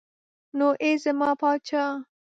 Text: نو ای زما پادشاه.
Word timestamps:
نو 0.57 0.67
ای 0.81 0.93
زما 1.03 1.29
پادشاه. 1.43 1.93